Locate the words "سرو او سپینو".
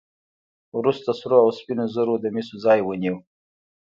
1.19-1.85